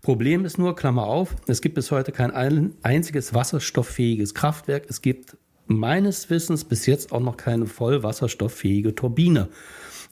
Problem 0.00 0.44
ist 0.44 0.58
nur, 0.58 0.76
Klammer 0.76 1.04
auf, 1.04 1.34
es 1.48 1.60
gibt 1.60 1.74
bis 1.74 1.90
heute 1.90 2.12
kein 2.12 2.30
einziges 2.82 3.34
wasserstofffähiges 3.34 4.32
Kraftwerk. 4.34 4.86
Es 4.88 5.02
gibt 5.02 5.36
meines 5.68 6.30
Wissens 6.30 6.64
bis 6.64 6.86
jetzt 6.86 7.12
auch 7.12 7.20
noch 7.20 7.36
keine 7.36 7.66
voll 7.66 8.02
wasserstofffähige 8.02 8.94
Turbine. 8.94 9.48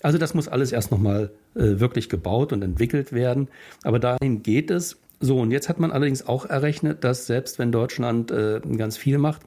Also 0.02 0.18
das 0.18 0.34
muss 0.34 0.48
alles 0.48 0.72
erst 0.72 0.90
nochmal 0.90 1.32
äh, 1.54 1.80
wirklich 1.80 2.08
gebaut 2.08 2.52
und 2.52 2.62
entwickelt 2.62 3.12
werden. 3.12 3.48
Aber 3.82 3.98
dahin 3.98 4.42
geht 4.42 4.70
es. 4.70 4.98
So, 5.18 5.40
und 5.40 5.50
jetzt 5.50 5.68
hat 5.68 5.80
man 5.80 5.92
allerdings 5.92 6.26
auch 6.26 6.44
errechnet, 6.44 7.02
dass 7.02 7.26
selbst 7.26 7.58
wenn 7.58 7.72
Deutschland 7.72 8.30
äh, 8.30 8.60
ganz 8.76 8.98
viel 8.98 9.18
macht, 9.18 9.42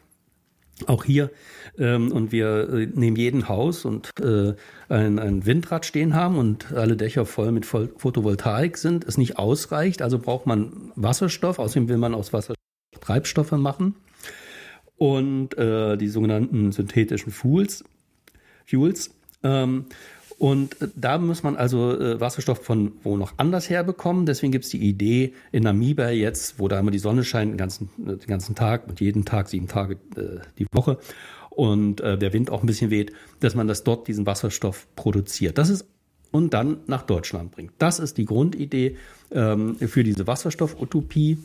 auch 0.88 1.04
hier, 1.04 1.30
ähm, 1.78 2.12
und 2.12 2.32
wir 2.32 2.70
äh, 2.70 2.88
neben 2.94 3.16
jedem 3.16 3.48
Haus 3.50 3.86
und 3.86 4.10
äh, 4.22 4.56
ein, 4.88 5.20
ein 5.20 5.46
Windrad 5.46 5.86
stehen 5.86 6.16
haben 6.16 6.38
und 6.38 6.72
alle 6.72 6.96
Dächer 6.96 7.26
voll 7.26 7.52
mit 7.52 7.66
Photovoltaik 7.66 8.78
sind, 8.78 9.06
es 9.06 9.18
nicht 9.18 9.38
ausreicht. 9.38 10.02
Also 10.02 10.18
braucht 10.18 10.48
man 10.48 10.92
Wasserstoff. 10.96 11.60
Außerdem 11.60 11.90
will 11.90 11.98
man 11.98 12.16
aus 12.16 12.34
Wasserstoff 12.34 12.56
Treibstoffe 13.02 13.52
machen 13.52 13.96
und 15.00 15.58
äh, 15.58 15.98
die 15.98 16.10
sogenannten 16.10 16.72
synthetischen 16.72 17.32
Fuels. 17.32 17.84
Fuels. 18.66 19.12
Ähm, 19.42 19.86
und 20.38 20.78
da 20.96 21.18
muss 21.18 21.42
man 21.42 21.56
also 21.56 21.98
äh, 22.00 22.20
Wasserstoff 22.20 22.64
von 22.64 22.94
wo 23.04 23.18
noch 23.18 23.34
anders 23.38 23.70
herbekommen. 23.70 24.26
Deswegen 24.26 24.52
gibt 24.52 24.66
es 24.66 24.72
die 24.72 24.80
Idee 24.80 25.34
in 25.52 25.64
Namibia 25.64 26.12
jetzt, 26.12 26.60
wo 26.60 26.68
da 26.68 26.80
immer 26.80 26.92
die 26.92 27.00
Sonne 27.00 27.24
scheint 27.24 27.52
den 27.52 27.58
ganzen, 27.58 27.90
äh, 28.06 28.18
den 28.18 28.28
ganzen 28.28 28.56
Tag 28.56 28.88
und 28.88 29.00
jeden 29.00 29.26
Tag 29.26 29.50
sieben 29.50 29.68
Tage 29.68 29.96
äh, 30.16 30.40
die 30.58 30.68
Woche 30.72 30.98
und 31.50 32.02
äh, 32.02 32.18
der 32.18 32.34
Wind 32.34 32.52
auch 32.52 32.62
ein 32.62 32.68
bisschen 32.68 32.90
weht, 32.90 33.14
dass 33.40 33.56
man 33.56 33.68
das 33.68 33.84
dort 33.84 34.08
diesen 34.08 34.26
Wasserstoff 34.26 34.88
produziert. 34.96 35.58
Das 35.58 35.70
ist 35.70 35.86
und 36.32 36.54
dann 36.54 36.82
nach 36.88 37.04
Deutschland 37.04 37.52
bringt. 37.52 37.72
Das 37.80 38.00
ist 38.00 38.18
die 38.18 38.26
Grundidee 38.26 38.98
ähm, 39.32 39.78
für 39.78 40.04
diese 40.04 40.28
Wasserstoff-Utopie 40.28 41.40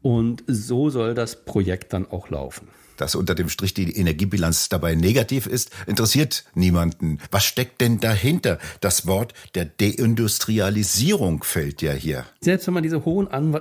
und 0.00 0.44
so 0.46 0.90
soll 0.90 1.14
das 1.14 1.44
Projekt 1.44 1.92
dann 1.92 2.10
auch 2.10 2.30
laufen 2.30 2.68
dass 3.00 3.14
unter 3.14 3.34
dem 3.34 3.48
Strich 3.48 3.72
die 3.74 3.96
Energiebilanz 3.96 4.68
dabei 4.68 4.94
negativ 4.94 5.46
ist, 5.46 5.70
interessiert 5.86 6.44
niemanden. 6.54 7.18
Was 7.30 7.44
steckt 7.44 7.80
denn 7.80 7.98
dahinter? 7.98 8.58
Das 8.80 9.06
Wort 9.06 9.32
der 9.54 9.64
Deindustrialisierung 9.64 11.42
fällt 11.42 11.80
ja 11.82 11.92
hier. 11.92 12.26
Selbst 12.40 12.66
wenn 12.66 12.74
man 12.74 12.82
diese 12.82 13.04
hohen, 13.04 13.28
Anw 13.28 13.60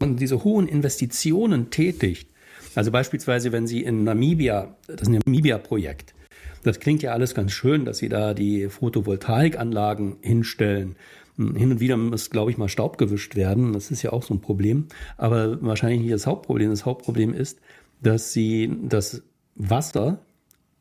diese 0.00 0.42
hohen 0.42 0.66
Investitionen 0.66 1.70
tätigt, 1.70 2.28
also 2.74 2.90
beispielsweise, 2.90 3.52
wenn 3.52 3.66
Sie 3.66 3.82
in 3.82 4.04
Namibia, 4.04 4.76
das 4.86 5.08
Namibia-Projekt, 5.08 6.14
das 6.62 6.80
klingt 6.80 7.02
ja 7.02 7.12
alles 7.12 7.34
ganz 7.34 7.52
schön, 7.52 7.84
dass 7.84 7.98
Sie 7.98 8.08
da 8.08 8.34
die 8.34 8.68
Photovoltaikanlagen 8.68 10.16
hinstellen. 10.20 10.96
Hin 11.36 11.72
und 11.72 11.80
wieder 11.80 11.96
muss, 11.96 12.30
glaube 12.30 12.50
ich, 12.50 12.58
mal 12.58 12.68
Staub 12.68 12.98
gewischt 12.98 13.36
werden. 13.36 13.72
Das 13.72 13.90
ist 13.90 14.02
ja 14.02 14.12
auch 14.12 14.22
so 14.22 14.34
ein 14.34 14.40
Problem. 14.40 14.86
Aber 15.16 15.60
wahrscheinlich 15.62 16.00
nicht 16.00 16.12
das 16.12 16.26
Hauptproblem. 16.26 16.70
Das 16.70 16.84
Hauptproblem 16.84 17.32
ist, 17.34 17.58
dass 18.02 18.32
sie 18.32 18.76
das 18.82 19.22
Wasser, 19.54 20.20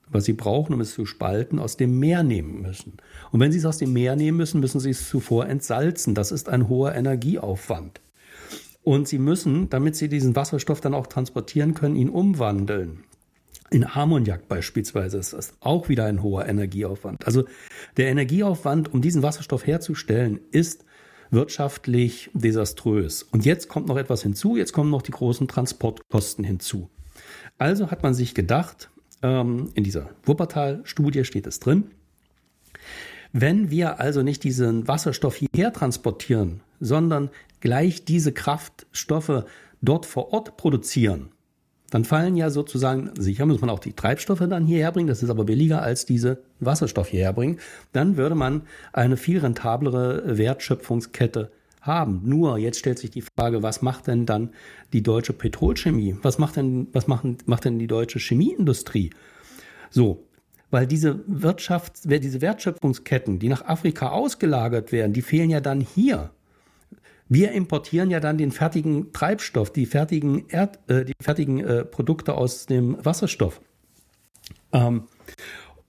was 0.09 0.25
sie 0.25 0.33
brauchen, 0.33 0.73
um 0.73 0.81
es 0.81 0.93
zu 0.93 1.05
spalten, 1.05 1.59
aus 1.59 1.77
dem 1.77 1.99
Meer 1.99 2.23
nehmen 2.23 2.61
müssen. 2.61 2.97
Und 3.31 3.39
wenn 3.39 3.51
sie 3.51 3.59
es 3.59 3.65
aus 3.65 3.77
dem 3.77 3.93
Meer 3.93 4.15
nehmen 4.15 4.37
müssen, 4.37 4.59
müssen 4.59 4.79
sie 4.79 4.89
es 4.89 5.07
zuvor 5.07 5.47
entsalzen. 5.47 6.15
Das 6.15 6.31
ist 6.31 6.49
ein 6.49 6.67
hoher 6.67 6.93
Energieaufwand. 6.95 8.01
Und 8.83 9.07
sie 9.07 9.19
müssen, 9.19 9.69
damit 9.69 9.95
sie 9.95 10.09
diesen 10.09 10.35
Wasserstoff 10.35 10.81
dann 10.81 10.93
auch 10.93 11.07
transportieren 11.07 11.75
können, 11.75 11.95
ihn 11.95 12.09
umwandeln. 12.09 13.03
In 13.69 13.85
Ammoniak 13.85 14.49
beispielsweise 14.49 15.17
ist 15.17 15.31
das 15.31 15.53
auch 15.61 15.87
wieder 15.87 16.05
ein 16.05 16.21
hoher 16.21 16.45
Energieaufwand. 16.45 17.25
Also 17.25 17.45
der 17.95 18.09
Energieaufwand, 18.09 18.93
um 18.93 19.01
diesen 19.01 19.23
Wasserstoff 19.23 19.65
herzustellen, 19.65 20.41
ist 20.51 20.83
wirtschaftlich 21.29 22.29
desaströs. 22.33 23.23
Und 23.23 23.45
jetzt 23.45 23.69
kommt 23.69 23.87
noch 23.87 23.97
etwas 23.97 24.23
hinzu, 24.23 24.57
jetzt 24.57 24.73
kommen 24.73 24.89
noch 24.89 25.01
die 25.01 25.11
großen 25.11 25.47
Transportkosten 25.47 26.43
hinzu. 26.43 26.89
Also 27.62 27.91
hat 27.91 28.01
man 28.01 28.15
sich 28.15 28.34
gedacht, 28.34 28.89
ähm, 29.22 29.70
in 29.75 29.84
dieser 29.84 30.10
Wuppertal-Studie 30.24 31.25
steht 31.25 31.46
es 31.46 31.60
drin, 31.60 31.91
wenn 33.34 33.70
wir 33.70 34.00
also 34.00 34.24
nicht 34.24 34.44
diesen 34.44 34.88
Wasserstoff 34.88 35.36
hierher 35.36 35.72
transportieren, 35.72 36.62
sondern 36.80 37.30
gleich 37.60 38.03
diese 38.03 38.32
Kraftstoffe 38.32 39.46
dort 39.80 40.08
vor 40.08 40.34
Ort 40.34 40.58
produzieren, 40.58 41.30
dann 41.91 42.03
fallen 42.03 42.36
ja 42.36 42.50
sozusagen, 42.50 43.12
sicher 43.15 43.46
muss 43.46 43.62
man 43.62 43.70
auch 43.70 43.77
die 43.77 43.94
Treibstoffe 43.94 44.48
dann 44.50 44.65
hierher 44.65 44.91
bringen, 44.91 45.08
das 45.08 45.22
ist 45.22 45.30
aber 45.30 45.44
billiger 45.44 45.84
als 45.84 46.08
diese 46.08 46.41
Wasserstoff 46.60 47.10
hierher 47.10 47.34
bringen, 47.34 47.60
dann 47.91 48.18
würde 48.18 48.34
man 48.34 48.63
eine 48.91 49.18
viel 49.18 49.38
rentablere 49.38 50.36
Wertschöpfungskette 50.39 51.51
haben. 51.81 52.21
Nur 52.23 52.57
jetzt 52.57 52.79
stellt 52.79 53.00
sich 53.00 53.09
die 53.09 53.23
Frage, 53.23 53.63
was 53.63 53.81
macht 53.81 54.07
denn 54.07 54.25
dann 54.25 54.51
die 54.93 55.03
deutsche 55.03 55.33
Petrolchemie? 55.33 56.15
Was 56.21 56.38
macht 56.38 56.55
denn, 56.55 56.88
was 56.93 57.07
machen, 57.07 57.38
macht 57.45 57.65
denn 57.65 57.79
die 57.79 57.88
deutsche 57.88 58.19
Chemieindustrie? 58.19 59.11
So. 59.89 60.27
Weil 60.69 60.88
diese 60.88 61.21
Wirtschaft, 61.27 62.05
diese 62.05 62.39
Wertschöpfungsketten, 62.39 63.39
die 63.39 63.50
nach 63.50 63.65
Afrika 63.65 64.09
ausgelagert 64.09 64.93
werden, 64.93 65.11
die 65.11 65.21
fehlen 65.21 65.50
ja 65.50 65.59
dann 65.59 65.81
hier. 65.81 66.31
Wir 67.27 67.51
importieren 67.51 68.09
ja 68.09 68.21
dann 68.21 68.38
den 68.38 68.51
fertigen 68.51 69.11
Treibstoff, 69.11 69.73
die 69.73 69.85
fertigen, 69.85 70.47
Erd, 70.47 70.79
äh, 70.89 71.03
die 71.03 71.13
fertigen 71.21 71.59
äh, 71.59 71.83
Produkte 71.83 72.35
aus 72.35 72.67
dem 72.67 72.97
Wasserstoff. 73.03 73.59
Ähm, 74.71 75.03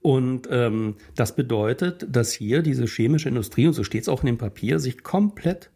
und 0.00 0.48
ähm, 0.50 0.96
das 1.14 1.36
bedeutet, 1.36 2.06
dass 2.10 2.32
hier 2.32 2.62
diese 2.62 2.86
chemische 2.86 3.28
Industrie, 3.28 3.68
und 3.68 3.72
so 3.72 3.84
steht 3.84 4.02
es 4.02 4.08
auch 4.08 4.22
in 4.22 4.26
dem 4.26 4.38
Papier, 4.38 4.80
sich 4.80 5.04
komplett 5.04 5.70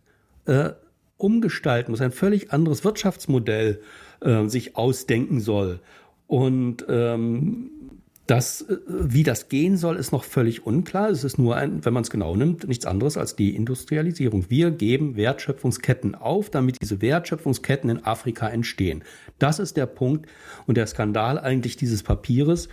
äh, 0.46 0.70
umgestalten 1.18 1.90
muss, 1.90 2.00
ein 2.00 2.12
völlig 2.12 2.52
anderes 2.52 2.84
Wirtschaftsmodell 2.84 3.80
äh, 4.20 4.46
sich 4.46 4.76
ausdenken 4.76 5.40
soll. 5.40 5.80
Und 6.26 6.84
ähm, 6.88 7.70
Das, 8.26 8.62
äh, 8.62 8.76
wie 8.86 9.22
das 9.22 9.48
gehen 9.48 9.76
soll, 9.76 9.96
ist 9.96 10.12
noch 10.12 10.24
völlig 10.24 10.66
unklar. 10.66 11.10
Es 11.10 11.24
ist 11.24 11.38
nur 11.38 11.56
ein, 11.56 11.84
wenn 11.84 11.92
man 11.92 12.02
es 12.02 12.10
genau 12.10 12.34
nimmt, 12.34 12.66
nichts 12.66 12.86
anderes 12.86 13.16
als 13.16 13.36
die 13.36 13.54
Industrialisierung. 13.54 14.46
Wir 14.48 14.70
geben 14.70 15.16
Wertschöpfungsketten 15.16 16.14
auf, 16.14 16.50
damit 16.50 16.80
diese 16.82 17.00
Wertschöpfungsketten 17.00 17.88
in 17.88 18.04
Afrika 18.04 18.48
entstehen. 18.48 19.04
Das 19.38 19.58
ist 19.58 19.76
der 19.76 19.86
Punkt 19.86 20.26
und 20.66 20.76
der 20.76 20.86
Skandal 20.86 21.38
eigentlich 21.38 21.76
dieses 21.76 22.02
Papieres. 22.02 22.68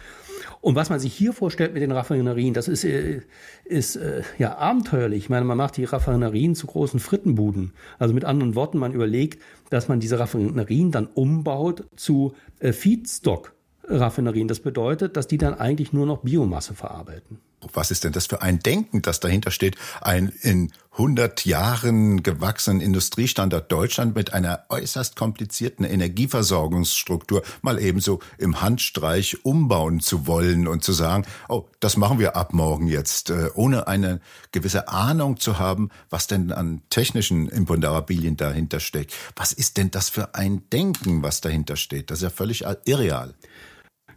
Und 0.60 0.76
was 0.76 0.90
man 0.90 1.00
sich 1.00 1.14
hier 1.14 1.34
vorstellt 1.34 1.74
mit 1.74 1.84
den 1.84 1.92
Raffinerien, 1.92 2.54
das 2.54 2.68
ist, 2.68 2.84
äh, 2.84 3.22
ist 3.64 3.96
äh, 3.96 4.24
ja 4.40 4.58
abenteuerlich. 4.58 5.26
Ich 5.26 5.30
meine, 5.30 5.46
man 5.46 5.58
macht 5.58 5.78
die 5.78 5.86
Raffinerien 5.86 6.56
zu 6.56 6.66
großen 6.66 7.00
Frittenbuden. 7.00 7.74
Also 8.00 8.14
mit 8.14 8.26
anderen 8.26 8.56
Worten, 8.56 8.80
man 8.80 8.94
überlegt, 8.94 9.42
dass 9.70 9.88
man 9.88 10.00
diese 10.00 10.18
Raffinerien 10.18 10.92
dann 10.92 11.08
umbaut 11.08 11.86
zu 11.96 12.34
Feedstock. 12.60 13.54
Raffinerien. 13.88 14.48
Das 14.48 14.60
bedeutet, 14.60 15.18
dass 15.18 15.28
die 15.28 15.38
dann 15.38 15.54
eigentlich 15.54 15.94
nur 15.94 16.06
noch 16.06 16.20
Biomasse 16.20 16.74
verarbeiten. 16.74 17.40
Was 17.74 17.92
ist 17.92 18.04
denn 18.04 18.12
das 18.12 18.28
für 18.28 18.42
ein 18.42 18.60
Denken, 18.60 19.02
das 19.02 19.20
dahinter 19.20 19.52
steht? 19.52 19.76
Ein 20.02 20.34
in 20.42 20.72
100 20.94 21.46
Jahren 21.46 22.22
gewachsenen 22.22 22.80
Industriestandort 22.80 23.72
Deutschland 23.72 24.16
mit 24.16 24.34
einer 24.34 24.66
äußerst 24.70 25.16
komplizierten 25.16 25.86
Energieversorgungsstruktur 25.86 27.42
mal 27.64 27.80
ebenso 27.80 28.20
im 28.38 28.62
Handstreich 28.62 29.44
umbauen 29.44 30.02
zu 30.02 30.28
wollen 30.28 30.68
und 30.68 30.84
zu 30.84 30.94
sagen, 30.94 31.26
oh, 31.50 31.66
das 31.80 31.98
machen 31.98 32.20
wir 32.20 32.36
ab 32.36 32.54
morgen 32.54 32.88
jetzt, 32.88 33.32
äh, 33.32 33.50
ohne 33.56 33.88
eine 33.88 34.22
gewisse 34.52 34.88
Ahnung 34.88 35.38
zu 35.38 35.58
haben, 35.58 35.90
was 36.12 36.28
denn 36.28 36.52
an 36.52 36.84
technischen 36.90 37.50
Imponderabilien 37.50 38.38
dahinter 38.38 38.80
steckt. 38.80 39.16
Was 39.36 39.52
ist 39.52 39.78
denn 39.78 39.90
das 39.90 40.10
für 40.10 40.36
ein 40.36 40.70
Denken, 40.72 41.24
was 41.24 41.42
dahinter 41.42 41.76
steht? 41.76 42.12
Das 42.12 42.20
ist 42.20 42.24
ja 42.24 42.30
völlig 42.30 42.66
irreal. 42.86 43.34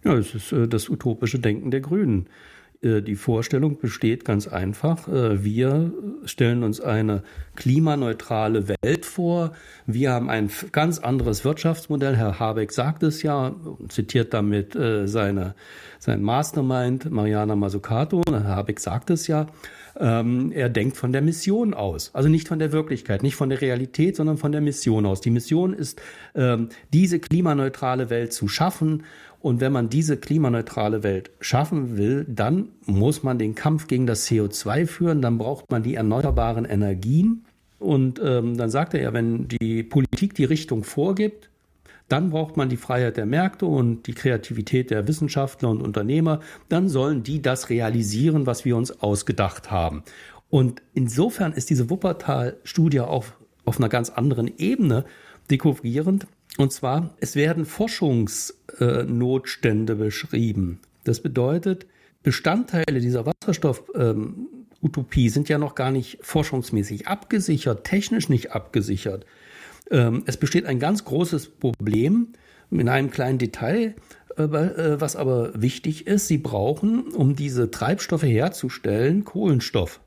Ja, 0.05 0.15
es 0.15 0.35
ist 0.35 0.53
äh, 0.53 0.69
das 0.69 0.89
utopische 0.91 1.39
Denken 1.39 1.71
der 1.71 1.81
Grünen. 1.81 2.29
Äh, 2.87 3.03
die 3.03 3.17
Vorstellung 3.17 3.79
besteht 3.79 4.25
ganz 4.25 4.47
einfach. 4.47 5.09
Äh, 5.09 5.45
wir 5.45 5.93
stellen 6.25 6.63
uns 6.63 6.81
eine 6.81 7.23
klimaneutrale 7.57 8.69
Welt 8.69 9.05
vor. 9.05 9.53
Wir 9.87 10.13
haben 10.13 10.31
ein 10.31 10.51
ganz 10.73 10.99
anderes 10.99 11.45
Wirtschaftsmodell. 11.45 12.17
Herr 12.17 12.39
Habeck 12.39 12.73
sagt 12.73 13.03
es 13.03 13.23
ja, 13.23 13.55
zitiert 13.89 14.35
damit 14.35 14.77
seine, 15.05 15.55
sein 15.99 16.23
Mastermind 16.23 17.11
Mariana 17.11 17.57
Mazzucato. 17.57 18.21
Herr 18.29 18.45
Habeck 18.45 18.81
sagt 18.81 19.11
es 19.11 19.27
ja. 19.27 19.47
Ähm, 19.99 20.53
er 20.53 20.69
denkt 20.69 20.97
von 20.97 21.13
der 21.13 21.23
Mission 21.23 21.73
aus, 21.73 22.11
also 22.13 22.29
nicht 22.29 22.49
von 22.49 22.59
der 22.59 22.73
Wirklichkeit, 22.73 23.23
nicht 23.23 23.35
von 23.35 23.49
der 23.49 23.63
Realität, 23.63 24.17
sondern 24.17 24.37
von 24.37 24.53
der 24.53 24.61
Mission 24.61 25.07
aus. 25.07 25.23
Die 25.23 25.31
Mission 25.31 25.73
ist, 25.73 26.01
ähm, 26.35 26.69
diese 26.93 27.19
klimaneutrale 27.19 28.11
Welt 28.11 28.33
zu 28.33 28.47
schaffen 28.47 29.05
und 29.41 29.61
wenn 29.61 29.73
man 29.73 29.89
diese 29.89 30.17
klimaneutrale 30.17 31.03
Welt 31.03 31.31
schaffen 31.41 31.97
will, 31.97 32.25
dann 32.29 32.71
muss 32.87 33.23
man 33.23 33.39
den 33.39 33.55
Kampf 33.55 33.87
gegen 33.87 34.07
das 34.07 34.27
CO2 34.29 34.87
führen, 34.87 35.23
dann 35.23 35.39
braucht 35.39 35.71
man 35.71 35.83
die 35.83 35.95
erneuerbaren 35.95 36.65
Energien. 36.65 37.45
Und 37.79 38.21
ähm, 38.25 38.57
dann 38.57 38.71
sagt 38.71 38.95
er 38.95 39.03
ja, 39.03 39.13
wenn 39.13 39.49
die 39.49 39.83
Politik 39.83 40.35
die 40.35 40.45
Richtung 40.45 40.83
vorgibt, 40.83 41.51
dann 42.09 42.31
braucht 42.31 42.57
man 42.57 42.69
die 42.69 42.77
Freiheit 42.77 43.17
der 43.17 43.27
Märkte 43.27 43.67
und 43.67 44.07
die 44.07 44.15
Kreativität 44.15 44.91
der 44.91 45.09
Wissenschaftler 45.09 45.69
und 45.69 45.83
Unternehmer. 45.83 46.41
Dann 46.69 46.89
sollen 46.89 47.23
die 47.23 47.43
das 47.43 47.69
realisieren, 47.69 48.47
was 48.47 48.65
wir 48.65 48.77
uns 48.77 49.03
ausgedacht 49.03 49.71
haben. 49.71 50.05
Und 50.49 50.83
insofern 50.95 51.53
ist 51.53 51.71
diese 51.71 51.91
Wuppertal-Studie 51.91 53.01
auf, 53.01 53.37
auf 53.65 53.79
einer 53.79 53.89
ganz 53.89 54.11
anderen 54.11 54.51
Ebene 54.59 55.05
dekovrierend, 55.51 56.27
und 56.59 56.73
zwar, 56.73 57.15
es 57.21 57.37
werden 57.37 57.67
Forschungsnotstände 57.67 59.93
äh, 59.93 59.97
beschrieben. 59.97 60.81
Das 61.05 61.21
bedeutet, 61.21 61.87
Bestandteile 62.23 63.01
dieser 63.01 63.27
Wasserstoff-Utopie 63.27 65.27
ähm, 65.27 65.31
sind 65.31 65.49
ja 65.49 65.59
noch 65.59 65.77
gar 65.77 65.93
nicht 65.93 66.19
forschungsmäßig 66.23 67.07
abgesichert, 67.07 67.85
technisch 67.85 68.29
nicht 68.29 68.51
abgesichert. 68.53 69.25
Ähm, 69.91 70.25
es 70.27 70.37
besteht 70.37 70.67
ein 70.67 70.81
ganz 70.81 71.05
großes 71.05 71.49
Problem 71.49 72.33
in 72.71 72.89
einem 72.89 73.11
kleinen 73.11 73.39
Detail, 73.39 73.95
äh, 74.37 74.43
äh, 74.43 75.01
was 75.01 75.15
aber 75.15 75.61
wichtig 75.61 76.07
ist. 76.07 76.27
Sie 76.27 76.39
brauchen, 76.39 77.13
um 77.13 77.37
diese 77.37 77.71
Treibstoffe 77.71 78.25
herzustellen, 78.25 79.25
Kohlenstoff. 79.25 80.01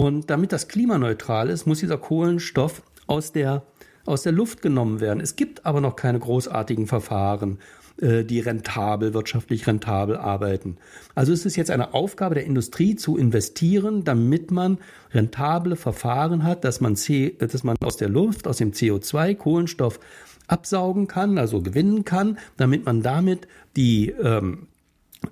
Und 0.00 0.30
damit 0.30 0.52
das 0.52 0.68
klimaneutral 0.68 1.48
ist, 1.48 1.66
muss 1.66 1.80
dieser 1.80 1.98
Kohlenstoff 1.98 2.82
aus 3.06 3.32
der 3.32 3.64
aus 4.04 4.22
der 4.22 4.32
Luft 4.32 4.62
genommen 4.62 5.00
werden. 5.00 5.20
Es 5.20 5.36
gibt 5.36 5.64
aber 5.66 5.80
noch 5.80 5.96
keine 5.96 6.18
großartigen 6.18 6.86
Verfahren, 6.86 7.58
äh, 8.00 8.24
die 8.24 8.40
rentabel, 8.40 9.14
wirtschaftlich 9.14 9.66
rentabel 9.66 10.16
arbeiten. 10.16 10.78
Also 11.14 11.32
es 11.32 11.44
ist 11.44 11.56
jetzt 11.56 11.70
eine 11.70 11.94
Aufgabe 11.94 12.34
der 12.34 12.44
Industrie 12.44 12.96
zu 12.96 13.16
investieren, 13.16 14.04
damit 14.04 14.50
man 14.50 14.78
rentable 15.12 15.76
Verfahren 15.76 16.44
hat, 16.44 16.64
dass 16.64 16.80
man, 16.80 16.96
C, 16.96 17.36
dass 17.38 17.64
man 17.64 17.76
aus 17.84 17.96
der 17.96 18.08
Luft, 18.08 18.46
aus 18.46 18.56
dem 18.56 18.72
CO2 18.72 19.34
Kohlenstoff 19.34 20.00
absaugen 20.48 21.06
kann, 21.06 21.38
also 21.38 21.62
gewinnen 21.62 22.04
kann, 22.04 22.38
damit 22.56 22.84
man 22.84 23.02
damit 23.02 23.46
die 23.76 24.10
ähm, 24.10 24.66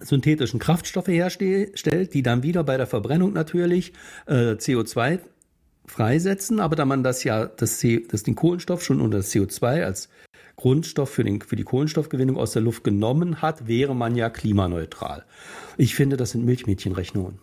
synthetischen 0.01 0.61
Kraftstoffe 0.61 1.09
herstellt, 1.09 2.15
die 2.15 2.23
dann 2.23 2.43
wieder 2.43 2.63
bei 2.63 2.77
der 2.77 2.87
Verbrennung 2.87 3.33
natürlich 3.33 3.93
äh, 4.27 4.53
CO2 4.53 5.19
freisetzen, 5.91 6.61
aber 6.61 6.77
da 6.77 6.85
man 6.85 7.03
das 7.03 7.25
ja, 7.25 7.47
das, 7.47 7.85
das 8.09 8.23
den 8.23 8.35
Kohlenstoff 8.35 8.83
schon 8.83 9.01
unter 9.01 9.19
das 9.19 9.33
CO2 9.33 9.85
als 9.85 10.09
Grundstoff 10.57 11.11
für, 11.11 11.25
den, 11.25 11.41
für 11.41 11.57
die 11.57 11.65
Kohlenstoffgewinnung 11.65 12.37
aus 12.37 12.53
der 12.53 12.63
Luft 12.63 12.85
genommen 12.85 13.43
hat, 13.43 13.67
wäre 13.67 13.97
man 13.97 14.15
ja 14.15 14.31
klimaneutral. 14.31 15.25
Ich 15.77 15.95
finde, 15.95 16.17
das 16.17 16.31
sind 16.31 16.45
Milchmädchenrechnungen. 16.45 17.39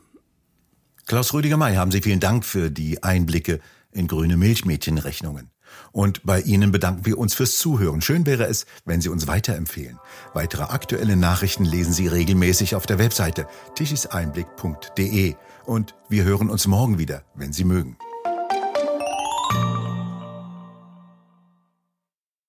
Klaus 1.08 1.34
Rüdiger-May, 1.34 1.76
haben 1.76 1.92
Sie 1.92 2.02
vielen 2.02 2.20
Dank 2.20 2.46
für 2.46 2.70
die 2.70 3.02
Einblicke 3.02 3.60
in 3.92 4.08
grüne 4.08 4.38
Milchmädchenrechnungen. 4.38 5.50
Und 5.92 6.24
bei 6.26 6.42
Ihnen 6.42 6.72
bedanken 6.72 7.06
wir 7.06 7.18
uns 7.18 7.34
fürs 7.34 7.58
Zuhören. 7.58 8.02
Schön 8.02 8.26
wäre 8.26 8.46
es, 8.46 8.66
wenn 8.86 9.02
Sie 9.02 9.10
uns 9.10 9.28
weiterempfehlen. 9.28 9.98
Weitere 10.34 10.64
aktuelle 10.64 11.16
Nachrichten 11.16 11.66
lesen 11.66 11.94
Sie 11.94 12.08
regelmäßig 12.08 12.76
auf 12.76 12.86
der 12.86 13.00
Webseite 13.00 13.48
tischiseinblick.de. 13.76 15.36
Und 15.66 15.96
wir 16.10 16.24
hören 16.24 16.50
uns 16.50 16.68
morgen 16.68 17.00
wieder, 17.00 17.24
wenn 17.36 17.52
Sie 17.52 17.64
mögen. 17.64 17.98